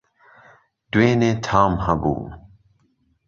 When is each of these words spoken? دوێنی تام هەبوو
دوێنی 0.91 1.31
تام 1.45 1.73
هەبوو 1.85 2.19